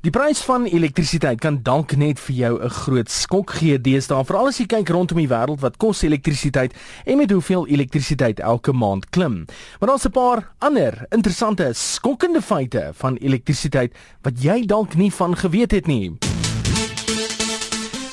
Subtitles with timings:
[0.00, 4.48] Die prys van elektrisiteit kan dalk net vir jou 'n groot skok gee deesdae, veral
[4.48, 6.72] as jy kyk rondom die wêreld wat kos elektrisiteit
[7.04, 9.44] en met hoeveel elektrisiteit elke maand klim.
[9.78, 13.92] Maar daar's 'n paar ander interessante, skokkende feite van elektrisiteit
[14.22, 16.16] wat jy dalk nie van geweet het nie.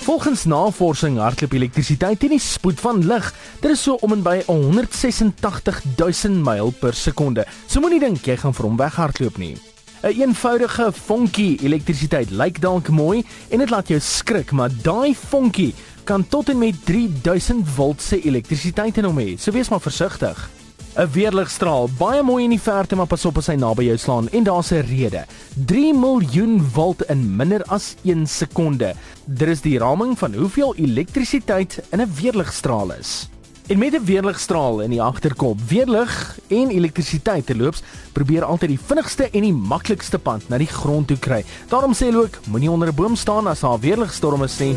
[0.04, 3.34] Volgens navorsing hardloop elektrisiteit teen die spoed van lig.
[3.62, 7.46] Dit is so om en by 186 000 myl per sekonde.
[7.68, 9.56] So moenie dink jy gaan vir hom weghardloop nie.
[10.04, 15.16] 'n een Eenvoudige vonkie elektrisiteit lyk dalk mooi en dit laat jou skrik, maar daai
[15.16, 19.38] vonkie kan tot en met 3000 volt se elektrisiteit in hom hê.
[19.38, 20.50] So wees maar versigtig.
[20.98, 24.30] 'n Weerligstraal, baie mooi in die verte, maar pas op as hy naby jou slaan
[24.30, 25.26] en daar's 'n rede.
[25.66, 28.94] 3 miljoen volt in minder as 1 sekonde.
[29.26, 33.30] Dit is die raming van hoeveel elektrisiteit in 'n weerligstraal is.
[33.68, 37.82] En met 'n weerligstraal in die agterkop, weerlig en elektrisiteit terloops,
[38.12, 41.44] probeer altyd die vinnigste en die maklikste pad na die grond toe kry.
[41.68, 44.76] Daarom sê hulle ook, moenie onder 'n boom staan as daar weerligstorm is nie.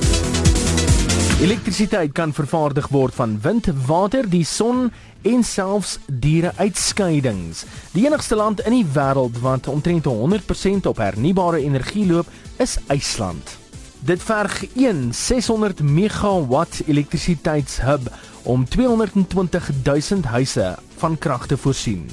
[1.40, 7.64] Elektrisiteit kan vervaardig word van wind, water, die son en selfs diere uitskeidings.
[7.92, 13.58] Die enigste land in die wêreld wat omtrent 100% op hernubare energie loop, is IJsland.
[13.98, 18.10] Dit verg 1 600 megawatt elektrisiteitshub
[18.42, 22.08] om 220 000 huise van krag te voorsien.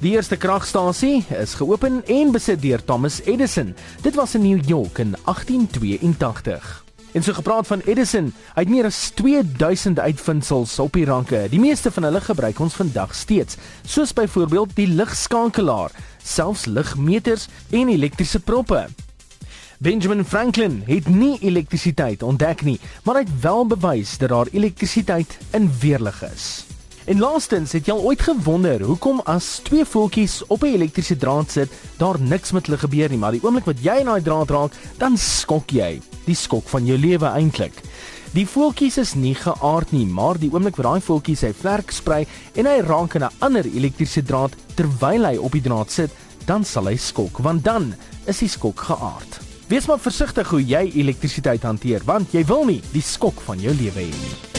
[0.00, 3.74] Die eerste kragstasie is geopen en besit deur Thomas Edison.
[4.00, 6.84] Dit was in New York in 1882.
[7.12, 11.42] En so gepraat van Edison, hy het meer as 2000 uitvindings op die ranke.
[11.50, 15.92] Die meeste van hulle gebruik ons vandag steeds, soos byvoorbeeld die ligskakelaar,
[16.22, 18.86] selfs ligmeters en elektriese proppe.
[19.80, 25.38] Benjamin Franklin het nie elektrisiteit ontdek nie, maar hy het wel bewys dat daar elektrisiteit
[25.56, 26.48] in weerlig is.
[27.08, 31.50] En laastens, het jy al ooit gewonder hoekom as twee voeltjies op 'n elektriese draad
[31.50, 34.50] sit, daar niks met hulle gebeur nie, maar die oomblik wat jy aan daai draad
[34.50, 36.00] raak, dan skok jy.
[36.26, 37.80] Die skok van jou lewe eintlik.
[38.32, 42.26] Die voeltjies is nie geaard nie, maar die oomblik wat daai voeltjie sy vlerk sprei
[42.54, 46.10] en hy raak aan 'n ander elektriese draad terwyl hy op die draad sit,
[46.44, 47.94] dan sal hy skok, want dan
[48.26, 49.49] is die skok geaard.
[49.70, 53.74] Wees maar versigtig hoe jy elektrisiteit hanteer want jy wil nie die skok van jou
[53.78, 54.49] lewe hê nie.